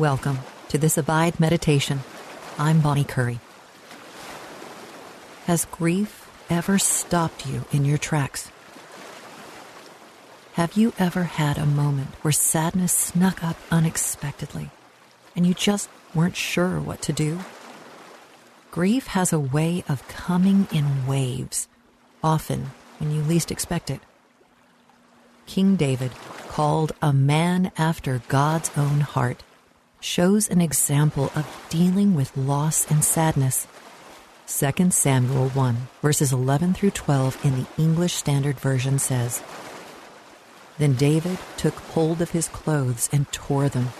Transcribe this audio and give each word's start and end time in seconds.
Welcome 0.00 0.38
to 0.70 0.78
this 0.78 0.96
Abide 0.96 1.38
Meditation. 1.38 2.00
I'm 2.58 2.80
Bonnie 2.80 3.04
Curry. 3.04 3.38
Has 5.44 5.66
grief 5.66 6.26
ever 6.48 6.78
stopped 6.78 7.46
you 7.46 7.66
in 7.70 7.84
your 7.84 7.98
tracks? 7.98 8.50
Have 10.54 10.72
you 10.72 10.94
ever 10.98 11.24
had 11.24 11.58
a 11.58 11.66
moment 11.66 12.14
where 12.22 12.32
sadness 12.32 12.94
snuck 12.94 13.44
up 13.44 13.58
unexpectedly 13.70 14.70
and 15.36 15.46
you 15.46 15.52
just 15.52 15.90
weren't 16.14 16.34
sure 16.34 16.80
what 16.80 17.02
to 17.02 17.12
do? 17.12 17.38
Grief 18.70 19.08
has 19.08 19.34
a 19.34 19.38
way 19.38 19.84
of 19.86 20.08
coming 20.08 20.66
in 20.72 21.06
waves, 21.06 21.68
often 22.24 22.70
when 23.00 23.10
you 23.10 23.20
least 23.20 23.50
expect 23.50 23.90
it. 23.90 24.00
King 25.44 25.76
David, 25.76 26.12
called 26.48 26.92
a 27.02 27.12
man 27.12 27.70
after 27.76 28.22
God's 28.28 28.70
own 28.78 29.00
heart, 29.00 29.42
shows 30.00 30.48
an 30.48 30.60
example 30.60 31.30
of 31.34 31.66
dealing 31.68 32.14
with 32.14 32.36
loss 32.36 32.90
and 32.90 33.04
sadness. 33.04 33.66
2 34.46 34.90
Samuel 34.90 35.50
1, 35.50 35.76
verses 36.02 36.32
11 36.32 36.74
through 36.74 36.90
12 36.90 37.44
in 37.44 37.56
the 37.56 37.66
English 37.78 38.14
Standard 38.14 38.58
Version 38.58 38.98
says 38.98 39.42
Then 40.78 40.94
David 40.94 41.38
took 41.56 41.74
hold 41.74 42.20
of 42.20 42.30
his 42.30 42.48
clothes 42.48 43.08
and 43.12 43.30
tore 43.30 43.68
them, 43.68 43.90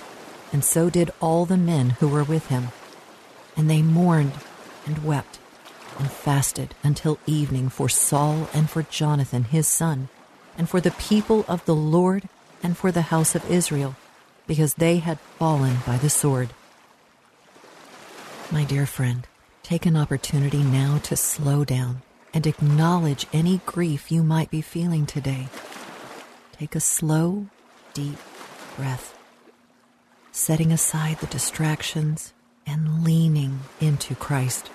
and 0.52 0.64
so 0.64 0.90
did 0.90 1.12
all 1.20 1.44
the 1.44 1.56
men 1.56 1.90
who 1.90 2.08
were 2.08 2.24
with 2.24 2.48
him. 2.48 2.68
And 3.56 3.68
they 3.68 3.82
mourned 3.82 4.32
and 4.86 5.04
wept 5.04 5.38
and 5.98 6.10
fasted 6.10 6.74
until 6.82 7.18
evening 7.26 7.68
for 7.68 7.88
Saul 7.88 8.48
and 8.54 8.68
for 8.68 8.82
Jonathan 8.82 9.44
his 9.44 9.68
son 9.68 10.08
and 10.56 10.68
for 10.68 10.80
the 10.80 10.90
people 10.92 11.44
of 11.46 11.64
the 11.64 11.74
Lord 11.74 12.28
and 12.62 12.76
for 12.76 12.90
the 12.90 13.02
house 13.02 13.34
of 13.34 13.48
Israel, 13.50 13.94
because 14.50 14.74
they 14.74 14.96
had 14.96 15.20
fallen 15.38 15.76
by 15.86 15.96
the 15.98 16.10
sword. 16.10 16.48
My 18.50 18.64
dear 18.64 18.84
friend, 18.84 19.24
take 19.62 19.86
an 19.86 19.96
opportunity 19.96 20.64
now 20.64 20.98
to 21.04 21.14
slow 21.14 21.64
down 21.64 22.02
and 22.34 22.44
acknowledge 22.48 23.28
any 23.32 23.60
grief 23.64 24.10
you 24.10 24.24
might 24.24 24.50
be 24.50 24.60
feeling 24.60 25.06
today. 25.06 25.46
Take 26.50 26.74
a 26.74 26.80
slow, 26.80 27.46
deep 27.94 28.18
breath, 28.76 29.16
setting 30.32 30.72
aside 30.72 31.18
the 31.18 31.28
distractions 31.28 32.32
and 32.66 33.04
leaning 33.04 33.60
into 33.80 34.16
Christ. 34.16 34.68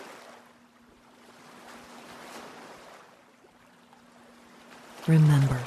Remember, 5.06 5.60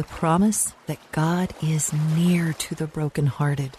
the 0.00 0.06
promise 0.06 0.72
that 0.86 0.96
God 1.12 1.52
is 1.62 1.92
near 1.92 2.54
to 2.54 2.74
the 2.74 2.86
brokenhearted. 2.86 3.76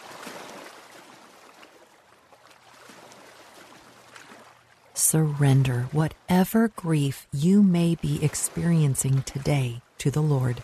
Surrender 4.94 5.88
whatever 5.92 6.68
grief 6.68 7.26
you 7.34 7.64
may 7.64 7.96
be 7.96 8.24
experiencing 8.24 9.24
today 9.24 9.82
to 9.98 10.12
the 10.12 10.22
Lord. 10.22 10.60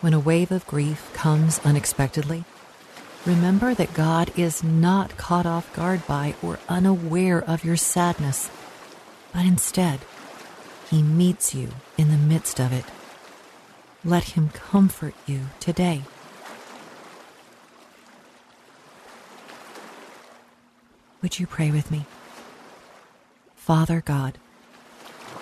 When 0.00 0.14
a 0.14 0.18
wave 0.18 0.50
of 0.50 0.66
grief 0.66 1.10
comes 1.12 1.58
unexpectedly, 1.58 2.44
remember 3.26 3.74
that 3.74 3.92
God 3.92 4.32
is 4.34 4.64
not 4.64 5.18
caught 5.18 5.44
off 5.44 5.70
guard 5.76 6.06
by 6.06 6.34
or 6.42 6.58
unaware 6.70 7.44
of 7.44 7.66
your 7.66 7.76
sadness, 7.76 8.50
but 9.34 9.44
instead, 9.44 10.00
he 10.92 11.02
meets 11.02 11.54
you 11.54 11.70
in 11.96 12.10
the 12.10 12.18
midst 12.18 12.60
of 12.60 12.70
it. 12.70 12.84
Let 14.04 14.24
Him 14.24 14.50
comfort 14.50 15.14
you 15.26 15.46
today. 15.58 16.02
Would 21.22 21.40
you 21.40 21.46
pray 21.46 21.70
with 21.70 21.90
me? 21.90 22.04
Father 23.56 24.02
God, 24.04 24.36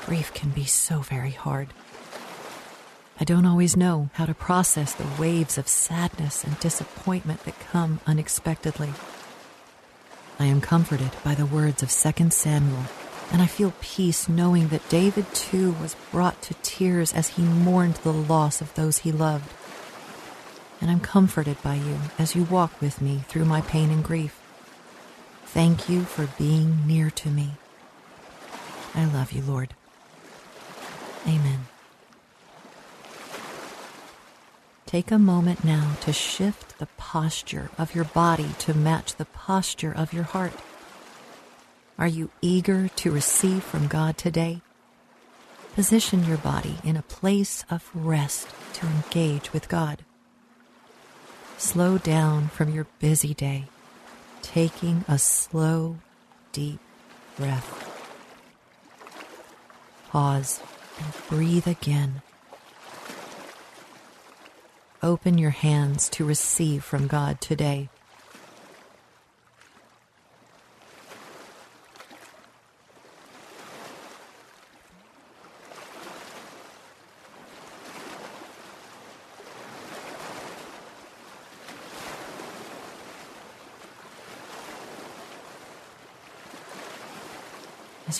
grief 0.06 0.32
can 0.34 0.50
be 0.50 0.66
so 0.66 1.00
very 1.00 1.32
hard. 1.32 1.74
I 3.18 3.24
don't 3.24 3.44
always 3.44 3.76
know 3.76 4.08
how 4.12 4.26
to 4.26 4.34
process 4.34 4.94
the 4.94 5.20
waves 5.20 5.58
of 5.58 5.66
sadness 5.66 6.44
and 6.44 6.60
disappointment 6.60 7.42
that 7.42 7.58
come 7.58 7.98
unexpectedly. 8.06 8.92
I 10.38 10.44
am 10.44 10.60
comforted 10.60 11.10
by 11.24 11.34
the 11.34 11.44
words 11.44 11.82
of 11.82 11.90
2 11.90 12.30
Samuel 12.30 12.84
and 13.32 13.40
I 13.40 13.46
feel 13.46 13.72
peace 13.80 14.28
knowing 14.28 14.68
that 14.68 14.88
David 14.88 15.32
too 15.34 15.72
was 15.80 15.96
brought 16.10 16.42
to 16.42 16.54
tears 16.62 17.12
as 17.12 17.28
he 17.30 17.42
mourned 17.42 17.94
the 17.96 18.12
loss 18.12 18.60
of 18.60 18.74
those 18.74 18.98
he 18.98 19.12
loved. 19.12 19.52
And 20.80 20.90
I'm 20.90 21.00
comforted 21.00 21.62
by 21.62 21.74
you 21.74 21.98
as 22.18 22.34
you 22.34 22.44
walk 22.44 22.80
with 22.80 23.00
me 23.00 23.22
through 23.28 23.44
my 23.44 23.60
pain 23.60 23.90
and 23.90 24.02
grief. 24.02 24.40
Thank 25.46 25.88
you 25.88 26.02
for 26.02 26.28
being 26.38 26.86
near 26.86 27.10
to 27.10 27.28
me. 27.28 27.52
I 28.94 29.04
love 29.04 29.32
you, 29.32 29.42
Lord. 29.42 29.74
Amen. 31.26 31.66
Take 34.86 35.12
a 35.12 35.18
moment 35.18 35.62
now 35.62 35.92
to 36.00 36.12
shift 36.12 36.78
the 36.78 36.88
posture 36.96 37.70
of 37.78 37.94
your 37.94 38.06
body 38.06 38.50
to 38.60 38.74
match 38.74 39.14
the 39.14 39.24
posture 39.24 39.92
of 39.92 40.12
your 40.12 40.24
heart. 40.24 40.52
Are 42.00 42.08
you 42.08 42.30
eager 42.40 42.88
to 42.88 43.10
receive 43.10 43.62
from 43.62 43.86
God 43.86 44.16
today? 44.16 44.62
Position 45.74 46.24
your 46.24 46.38
body 46.38 46.76
in 46.82 46.96
a 46.96 47.02
place 47.02 47.66
of 47.68 47.90
rest 47.92 48.48
to 48.72 48.86
engage 48.86 49.52
with 49.52 49.68
God. 49.68 50.02
Slow 51.58 51.98
down 51.98 52.48
from 52.48 52.72
your 52.72 52.86
busy 53.00 53.34
day, 53.34 53.66
taking 54.40 55.04
a 55.08 55.18
slow, 55.18 55.98
deep 56.52 56.80
breath. 57.36 57.68
Pause 60.08 60.62
and 60.96 61.12
breathe 61.28 61.66
again. 61.66 62.22
Open 65.02 65.36
your 65.36 65.50
hands 65.50 66.08
to 66.08 66.24
receive 66.24 66.82
from 66.82 67.08
God 67.08 67.42
today. 67.42 67.90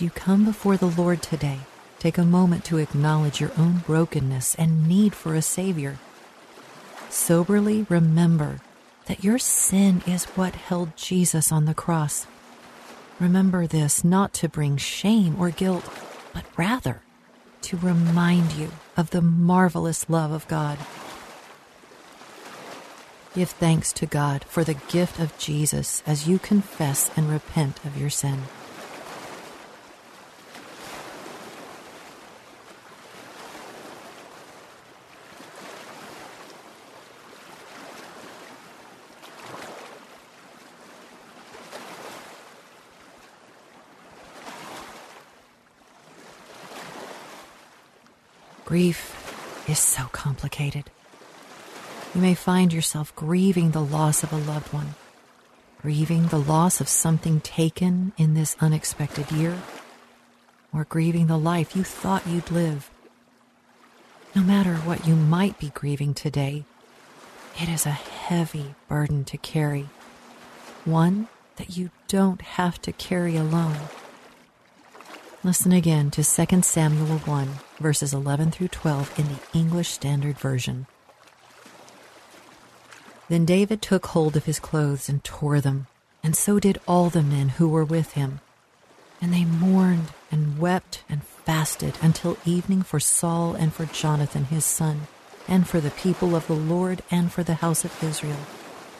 You 0.00 0.08
come 0.08 0.46
before 0.46 0.78
the 0.78 0.86
Lord 0.86 1.22
today, 1.22 1.60
take 1.98 2.16
a 2.16 2.24
moment 2.24 2.64
to 2.64 2.78
acknowledge 2.78 3.38
your 3.38 3.52
own 3.58 3.82
brokenness 3.86 4.54
and 4.54 4.88
need 4.88 5.14
for 5.14 5.34
a 5.34 5.42
Savior. 5.42 5.98
Soberly 7.10 7.84
remember 7.90 8.60
that 9.06 9.22
your 9.22 9.38
sin 9.38 10.02
is 10.06 10.24
what 10.24 10.54
held 10.54 10.96
Jesus 10.96 11.52
on 11.52 11.66
the 11.66 11.74
cross. 11.74 12.26
Remember 13.18 13.66
this 13.66 14.02
not 14.02 14.32
to 14.34 14.48
bring 14.48 14.78
shame 14.78 15.36
or 15.38 15.50
guilt, 15.50 15.84
but 16.32 16.46
rather 16.56 17.02
to 17.62 17.76
remind 17.76 18.52
you 18.52 18.70
of 18.96 19.10
the 19.10 19.20
marvelous 19.20 20.08
love 20.08 20.32
of 20.32 20.48
God. 20.48 20.78
Give 23.34 23.50
thanks 23.50 23.92
to 23.94 24.06
God 24.06 24.44
for 24.44 24.64
the 24.64 24.80
gift 24.88 25.20
of 25.20 25.36
Jesus 25.36 26.02
as 26.06 26.26
you 26.26 26.38
confess 26.38 27.10
and 27.18 27.28
repent 27.28 27.84
of 27.84 27.98
your 27.98 28.08
sin. 28.10 28.44
Grief 48.70 49.66
is 49.68 49.80
so 49.80 50.04
complicated. 50.12 50.92
You 52.14 52.20
may 52.20 52.34
find 52.34 52.72
yourself 52.72 53.12
grieving 53.16 53.72
the 53.72 53.82
loss 53.82 54.22
of 54.22 54.32
a 54.32 54.36
loved 54.36 54.72
one, 54.72 54.94
grieving 55.82 56.28
the 56.28 56.38
loss 56.38 56.80
of 56.80 56.88
something 56.88 57.40
taken 57.40 58.12
in 58.16 58.34
this 58.34 58.56
unexpected 58.60 59.32
year, 59.32 59.58
or 60.72 60.84
grieving 60.84 61.26
the 61.26 61.36
life 61.36 61.74
you 61.74 61.82
thought 61.82 62.28
you'd 62.28 62.52
live. 62.52 62.92
No 64.36 64.42
matter 64.42 64.76
what 64.76 65.04
you 65.04 65.16
might 65.16 65.58
be 65.58 65.70
grieving 65.70 66.14
today, 66.14 66.62
it 67.60 67.68
is 67.68 67.86
a 67.86 67.90
heavy 67.90 68.76
burden 68.86 69.24
to 69.24 69.36
carry, 69.36 69.88
one 70.84 71.26
that 71.56 71.76
you 71.76 71.90
don't 72.06 72.42
have 72.42 72.80
to 72.82 72.92
carry 72.92 73.34
alone. 73.34 73.78
Listen 75.42 75.72
again 75.72 76.12
to 76.12 76.22
2 76.22 76.62
Samuel 76.62 77.18
1 77.18 77.58
verses 77.80 78.14
11 78.14 78.50
through 78.50 78.68
12 78.68 79.18
in 79.18 79.26
the 79.28 79.58
English 79.58 79.88
Standard 79.88 80.38
Version. 80.38 80.86
Then 83.28 83.44
David 83.44 83.80
took 83.80 84.06
hold 84.06 84.36
of 84.36 84.44
his 84.44 84.60
clothes 84.60 85.08
and 85.08 85.24
tore 85.24 85.60
them, 85.60 85.86
and 86.22 86.36
so 86.36 86.58
did 86.58 86.80
all 86.86 87.10
the 87.10 87.22
men 87.22 87.50
who 87.50 87.68
were 87.68 87.84
with 87.84 88.12
him. 88.12 88.40
And 89.22 89.32
they 89.32 89.44
mourned 89.44 90.08
and 90.30 90.58
wept 90.58 91.02
and 91.08 91.22
fasted 91.24 91.96
until 92.02 92.36
evening 92.44 92.82
for 92.82 93.00
Saul 93.00 93.54
and 93.54 93.72
for 93.72 93.86
Jonathan 93.86 94.44
his 94.44 94.64
son, 94.64 95.02
and 95.48 95.66
for 95.66 95.80
the 95.80 95.90
people 95.90 96.36
of 96.36 96.46
the 96.46 96.54
Lord 96.54 97.02
and 97.10 97.32
for 97.32 97.42
the 97.42 97.54
house 97.54 97.84
of 97.84 98.04
Israel, 98.04 98.46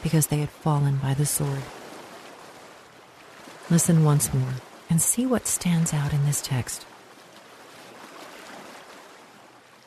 because 0.03 0.29
they 0.29 0.39
had 0.39 0.51
fallen 0.51 0.97
by 0.97 1.15
the 1.15 1.27
sword. 1.27 1.63
Listen 3.71 4.05
once 4.05 4.33
more 4.35 4.55
and 4.89 5.01
see 5.01 5.25
what 5.25 5.47
stands 5.47 5.95
out 5.95 6.13
in 6.13 6.27
this 6.27 6.43
text. 6.43 6.85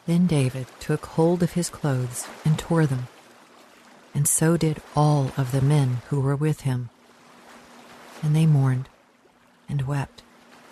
Then 0.05 0.27
David 0.27 0.67
took 0.79 1.05
hold 1.05 1.43
of 1.43 1.53
his 1.53 1.69
clothes 1.69 2.27
and 2.43 2.59
tore 2.59 2.85
them 2.85 3.07
and 4.13 4.27
so 4.27 4.57
did 4.57 4.81
all 4.95 5.31
of 5.37 5.51
the 5.51 5.61
men 5.61 6.01
who 6.09 6.19
were 6.19 6.35
with 6.35 6.61
him. 6.61 6.89
And 8.21 8.35
they 8.35 8.45
mourned 8.45 8.87
and 9.67 9.83
wept 9.83 10.21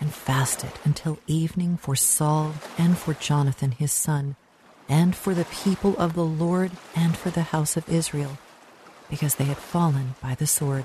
and 0.00 0.12
fasted 0.12 0.72
until 0.84 1.18
evening 1.26 1.76
for 1.76 1.96
Saul 1.96 2.54
and 2.78 2.96
for 2.96 3.14
Jonathan 3.14 3.72
his 3.72 3.92
son, 3.92 4.36
and 4.88 5.14
for 5.14 5.34
the 5.34 5.44
people 5.44 5.96
of 5.96 6.14
the 6.14 6.24
Lord 6.24 6.72
and 6.94 7.16
for 7.16 7.30
the 7.30 7.42
house 7.42 7.76
of 7.76 7.88
Israel, 7.88 8.38
because 9.10 9.36
they 9.36 9.44
had 9.44 9.58
fallen 9.58 10.14
by 10.20 10.34
the 10.34 10.46
sword. 10.46 10.84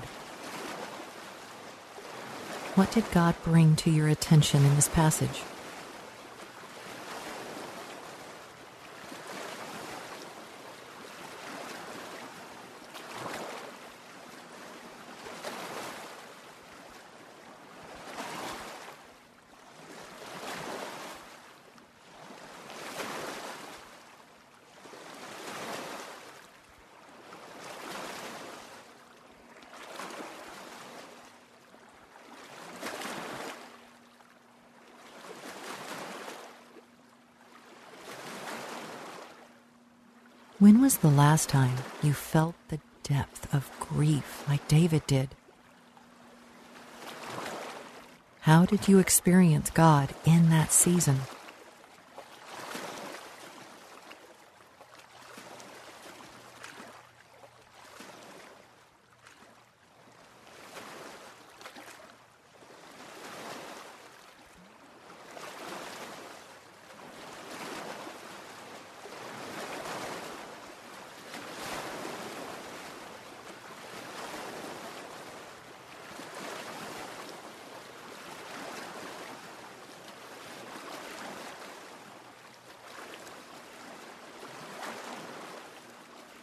What 2.74 2.92
did 2.92 3.10
God 3.10 3.34
bring 3.42 3.74
to 3.76 3.90
your 3.90 4.08
attention 4.08 4.64
in 4.64 4.76
this 4.76 4.88
passage? 4.88 5.42
When 40.60 40.80
was 40.80 40.96
the 40.96 41.08
last 41.08 41.48
time 41.48 41.76
you 42.02 42.12
felt 42.12 42.56
the 42.66 42.80
depth 43.04 43.54
of 43.54 43.70
grief 43.78 44.42
like 44.48 44.66
David 44.66 45.06
did? 45.06 45.28
How 48.40 48.66
did 48.66 48.88
you 48.88 48.98
experience 48.98 49.70
God 49.70 50.12
in 50.24 50.50
that 50.50 50.72
season? 50.72 51.20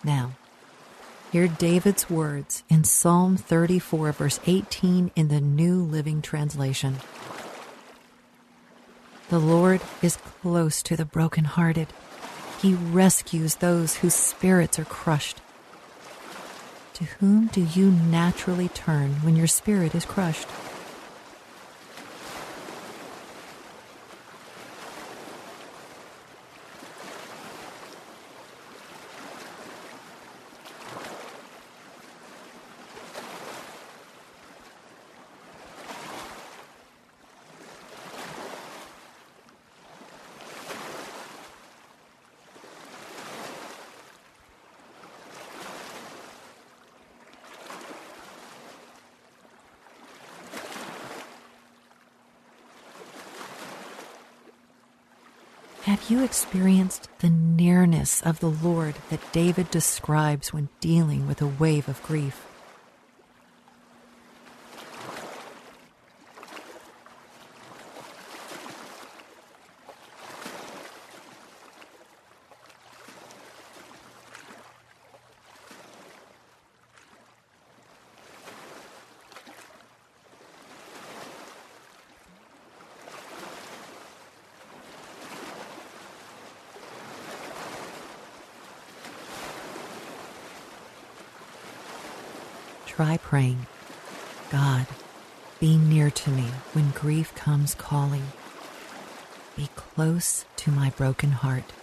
Now, 0.06 0.34
hear 1.32 1.48
David's 1.48 2.12
words 2.12 2.64
in 2.70 2.84
Psalm 2.84 3.38
34, 3.38 4.12
verse 4.12 4.40
18 4.46 5.10
in 5.16 5.28
the 5.30 5.42
New 5.42 5.82
Living 5.82 6.22
Translation. 6.22 6.98
The 9.30 9.40
Lord 9.40 9.82
is 10.04 10.18
close 10.18 10.84
to 10.84 10.96
the 10.96 11.06
brokenhearted. 11.06 11.88
He 12.62 12.76
rescues 12.76 13.56
those 13.56 13.96
whose 13.96 14.14
spirits 14.14 14.78
are 14.78 14.86
crushed. 14.86 15.42
To 16.94 17.06
whom 17.06 17.48
do 17.48 17.62
you 17.62 17.90
naturally 17.90 18.70
turn 18.70 19.14
when 19.24 19.36
your 19.36 19.48
spirit 19.48 19.96
is 19.96 20.06
crushed? 20.06 20.48
Have 55.96 56.12
you 56.12 56.26
experienced 56.26 57.08
the 57.20 57.30
nearness 57.30 58.22
of 58.22 58.42
the 58.42 58.50
Lord 58.50 58.96
that 59.10 59.32
David 59.32 59.72
describes 59.72 60.52
when 60.52 60.68
dealing 60.82 61.26
with 61.26 61.42
a 61.42 61.48
wave 61.48 61.88
of 61.88 62.04
grief? 62.04 62.55
Try 92.96 93.18
praying, 93.18 93.66
God, 94.50 94.88
be 95.60 95.78
near 95.78 96.10
to 96.10 96.30
me 96.30 96.46
when 96.72 96.92
grief 96.92 97.36
comes 97.36 97.76
calling. 97.76 98.24
Be 99.58 99.68
close 99.76 100.46
to 100.56 100.72
my 100.72 100.92
broken 100.92 101.32
heart. 101.32 101.74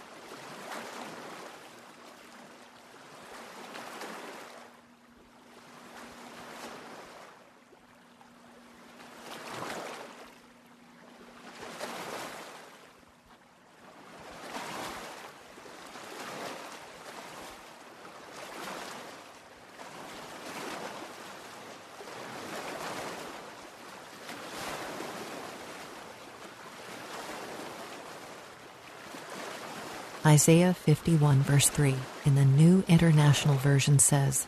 Isaiah 30.25 30.73
51, 30.73 31.41
verse 31.41 31.67
3, 31.67 31.95
in 32.25 32.35
the 32.35 32.45
New 32.45 32.85
International 32.87 33.55
Version 33.55 33.99
says, 33.99 34.47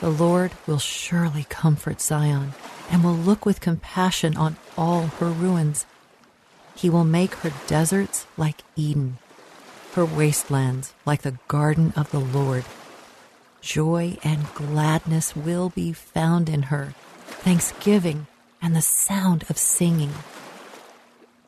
The 0.00 0.10
Lord 0.10 0.52
will 0.66 0.80
surely 0.80 1.46
comfort 1.48 2.00
Zion 2.00 2.52
and 2.90 3.04
will 3.04 3.14
look 3.14 3.46
with 3.46 3.60
compassion 3.60 4.36
on 4.36 4.56
all 4.76 5.06
her 5.06 5.28
ruins. 5.28 5.86
He 6.74 6.90
will 6.90 7.04
make 7.04 7.34
her 7.36 7.52
deserts 7.68 8.26
like 8.36 8.64
Eden, 8.74 9.18
her 9.94 10.04
wastelands 10.04 10.94
like 11.04 11.22
the 11.22 11.38
garden 11.46 11.92
of 11.94 12.10
the 12.10 12.18
Lord. 12.20 12.64
Joy 13.60 14.18
and 14.24 14.52
gladness 14.54 15.36
will 15.36 15.68
be 15.68 15.92
found 15.92 16.48
in 16.48 16.64
her, 16.64 16.94
thanksgiving 17.26 18.26
and 18.60 18.74
the 18.74 18.82
sound 18.82 19.44
of 19.48 19.58
singing. 19.58 20.12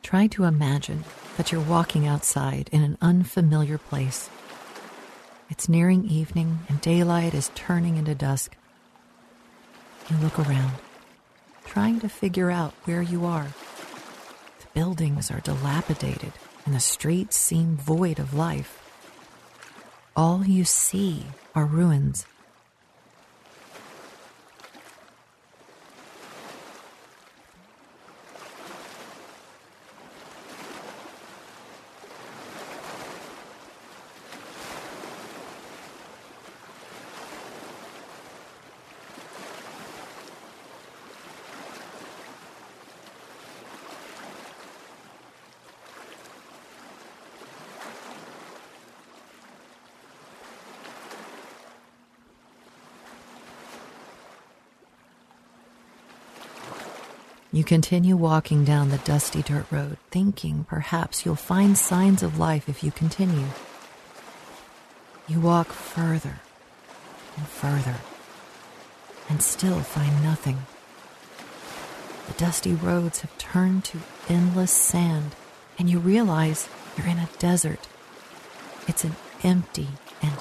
Try 0.03 0.27
to 0.27 0.45
imagine 0.45 1.03
that 1.37 1.51
you're 1.51 1.61
walking 1.61 2.07
outside 2.07 2.69
in 2.71 2.81
an 2.81 2.97
unfamiliar 3.01 3.77
place. 3.77 4.29
It's 5.49 5.69
nearing 5.69 6.05
evening 6.05 6.59
and 6.67 6.81
daylight 6.81 7.33
is 7.33 7.51
turning 7.55 7.97
into 7.97 8.15
dusk. 8.15 8.55
You 10.09 10.17
look 10.17 10.39
around, 10.39 10.73
trying 11.65 11.99
to 12.01 12.09
figure 12.09 12.51
out 12.51 12.73
where 12.85 13.01
you 13.01 13.25
are. 13.25 13.47
The 14.59 14.67
buildings 14.73 15.31
are 15.31 15.39
dilapidated 15.39 16.33
and 16.65 16.75
the 16.75 16.79
streets 16.79 17.37
seem 17.37 17.77
void 17.77 18.19
of 18.19 18.33
life. 18.33 18.81
All 20.15 20.45
you 20.45 20.65
see 20.65 21.25
are 21.55 21.65
ruins. 21.65 22.25
You 57.51 57.63
continue 57.63 58.15
walking 58.15 58.63
down 58.63 58.89
the 58.89 58.99
dusty 58.99 59.41
dirt 59.41 59.65
road, 59.71 59.97
thinking 60.11 60.65
perhaps 60.65 61.25
you'll 61.25 61.35
find 61.35 61.75
signs 61.75 62.21
of 62.21 62.37
life 62.37 62.69
if 62.69 62.83
you 62.83 62.91
continue. 62.91 63.47
You 65.27 65.39
walk 65.39 65.69
further 65.69 66.41
and 67.35 67.47
further 67.47 67.95
and 69.27 69.41
still 69.41 69.79
find 69.79 70.23
nothing. 70.23 70.59
The 72.27 72.33
dusty 72.33 72.73
roads 72.75 73.21
have 73.21 73.35
turned 73.39 73.83
to 73.85 73.99
endless 74.27 74.71
sand, 74.71 75.33
and 75.79 75.89
you 75.89 75.97
realize 75.97 76.69
you're 76.95 77.07
in 77.07 77.17
a 77.17 77.29
desert. 77.39 77.87
It's 78.87 79.03
an 79.03 79.15
empty 79.43 79.87
and 80.21 80.33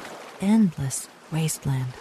endless 0.42 1.08
wasteland. 1.32 1.94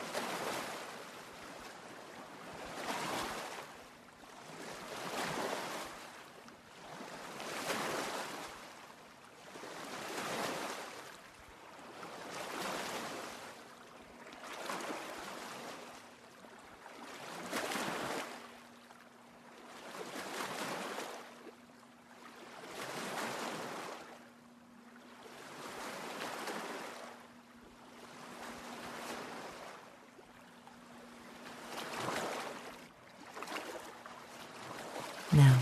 Now, 35.34 35.60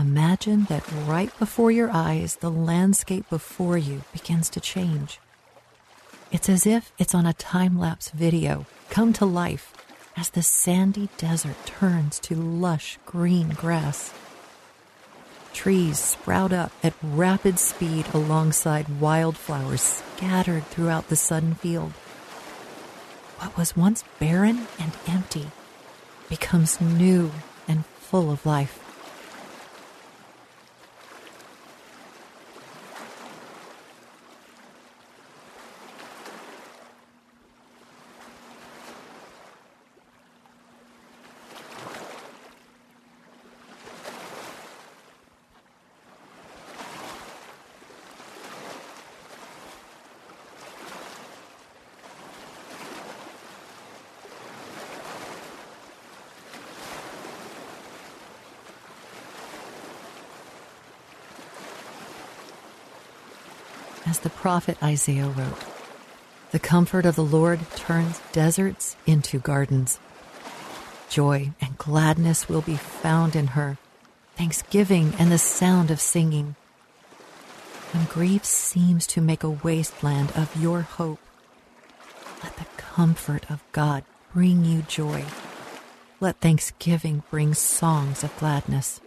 imagine 0.00 0.64
that 0.64 0.90
right 1.06 1.36
before 1.38 1.70
your 1.70 1.90
eyes, 1.92 2.36
the 2.36 2.50
landscape 2.50 3.28
before 3.28 3.76
you 3.76 4.02
begins 4.12 4.48
to 4.50 4.60
change. 4.60 5.20
It's 6.32 6.48
as 6.48 6.66
if 6.66 6.92
it's 6.98 7.14
on 7.14 7.26
a 7.26 7.34
time 7.34 7.78
lapse 7.78 8.10
video, 8.10 8.66
come 8.88 9.12
to 9.14 9.26
life 9.26 9.74
as 10.16 10.30
the 10.30 10.42
sandy 10.42 11.08
desert 11.18 11.56
turns 11.66 12.18
to 12.20 12.34
lush 12.34 12.98
green 13.04 13.50
grass. 13.50 14.12
Trees 15.52 15.98
sprout 15.98 16.52
up 16.52 16.72
at 16.82 16.94
rapid 17.02 17.58
speed 17.58 18.06
alongside 18.14 19.00
wildflowers 19.00 19.82
scattered 19.82 20.64
throughout 20.66 21.08
the 21.08 21.16
sudden 21.16 21.54
field. 21.54 21.92
What 23.38 23.56
was 23.56 23.76
once 23.76 24.04
barren 24.18 24.66
and 24.78 24.92
empty 25.06 25.48
becomes 26.28 26.80
new 26.80 27.32
and 27.66 27.84
full 27.86 28.30
of 28.30 28.46
life. 28.46 28.89
As 64.10 64.18
the 64.18 64.28
prophet 64.28 64.76
Isaiah 64.82 65.28
wrote, 65.28 65.64
the 66.50 66.58
comfort 66.58 67.06
of 67.06 67.14
the 67.14 67.22
Lord 67.22 67.60
turns 67.76 68.20
deserts 68.32 68.96
into 69.06 69.38
gardens. 69.38 70.00
Joy 71.08 71.52
and 71.60 71.78
gladness 71.78 72.48
will 72.48 72.60
be 72.60 72.74
found 72.74 73.36
in 73.36 73.46
her, 73.54 73.78
thanksgiving 74.34 75.12
and 75.16 75.30
the 75.30 75.38
sound 75.38 75.92
of 75.92 76.00
singing. 76.00 76.56
When 77.92 78.06
grief 78.06 78.44
seems 78.44 79.06
to 79.06 79.20
make 79.20 79.44
a 79.44 79.50
wasteland 79.50 80.32
of 80.34 80.60
your 80.60 80.80
hope, 80.80 81.20
let 82.42 82.56
the 82.56 82.66
comfort 82.78 83.48
of 83.48 83.62
God 83.70 84.02
bring 84.34 84.64
you 84.64 84.82
joy. 84.82 85.24
Let 86.18 86.40
thanksgiving 86.40 87.22
bring 87.30 87.54
songs 87.54 88.24
of 88.24 88.36
gladness. 88.40 89.00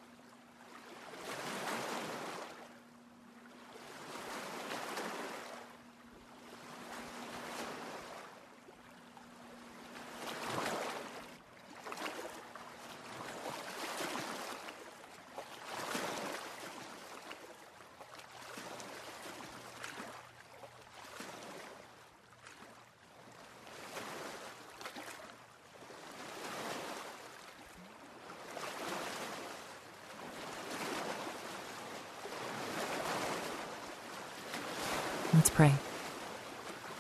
Let's 35.34 35.50
pray. 35.50 35.74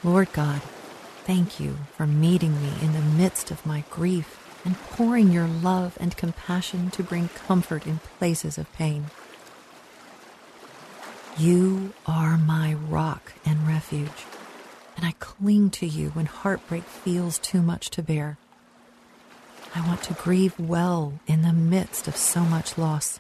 Lord 0.04 0.34
God, 0.34 0.62
thank 1.24 1.60
you 1.60 1.78
for 1.96 2.08
meeting 2.08 2.62
me 2.62 2.72
in 2.82 2.94
the 2.94 3.02
midst 3.02 3.52
of 3.52 3.66
my 3.66 3.84
grief 3.90 4.40
and 4.66 4.80
pouring 4.80 5.32
your 5.32 5.48
love 5.48 5.98
and 6.00 6.18
compassion 6.18 6.90
to 6.92 7.04
bring 7.04 7.30
comfort 7.30 7.86
in 7.86 8.00
places 8.18 8.58
of 8.58 8.72
pain. 8.74 9.08
You 11.38 11.94
are 12.06 12.38
my 12.38 12.74
rock 12.74 13.34
and 13.46 13.68
refuge, 13.68 14.25
and 14.96 15.06
I 15.06 15.13
cling 15.20 15.70
to 15.72 15.86
you 15.86 16.10
when 16.10 16.25
heartbreak 16.25 16.84
feels 16.84 17.40
too 17.40 17.62
much 17.62 17.90
to 17.92 18.04
bear. 18.04 18.38
I 19.75 19.86
want 19.88 20.04
to 20.04 20.13
grieve 20.13 20.60
well 20.60 21.20
in 21.28 21.42
the 21.42 21.54
midst 21.54 22.08
of 22.08 22.16
so 22.16 22.42
much 22.42 22.78
loss. 22.78 23.20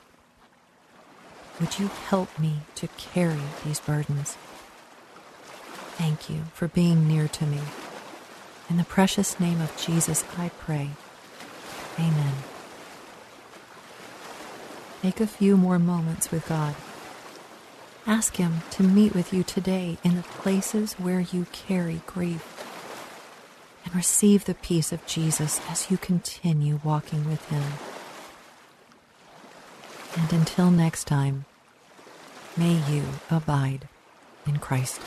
Would 1.59 1.79
you 1.79 1.87
help 1.87 2.37
me 2.37 2.61
to 2.75 2.87
carry 2.97 3.41
these 3.63 3.79
burdens? 3.79 4.37
Thank 5.97 6.29
you 6.29 6.43
for 6.53 6.67
being 6.67 7.07
near 7.07 7.27
to 7.27 7.45
me. 7.45 7.59
In 8.69 8.77
the 8.77 8.83
precious 8.83 9.39
name 9.39 9.61
of 9.61 9.75
Jesus, 9.77 10.23
I 10.37 10.49
pray. 10.49 10.91
Amen. 11.99 12.33
Take 15.01 15.19
a 15.19 15.27
few 15.27 15.57
more 15.57 15.79
moments 15.79 16.31
with 16.31 16.47
God. 16.47 16.75
Ask 18.07 18.37
Him 18.37 18.61
to 18.71 18.83
meet 18.83 19.13
with 19.13 19.33
you 19.33 19.43
today 19.43 19.97
in 20.03 20.15
the 20.15 20.23
places 20.23 20.93
where 20.93 21.19
you 21.19 21.45
carry 21.51 22.01
grief. 22.05 22.49
And 23.85 23.93
receive 23.93 24.45
the 24.45 24.55
peace 24.55 24.91
of 24.91 25.05
Jesus 25.05 25.59
as 25.69 25.91
you 25.91 25.97
continue 25.97 26.79
walking 26.83 27.29
with 27.29 27.45
Him. 27.49 27.63
And 30.15 30.31
until 30.31 30.71
next 30.71 31.05
time, 31.05 31.45
may 32.55 32.81
you 32.89 33.03
abide 33.29 33.87
in 34.45 34.57
Christ. 34.57 35.01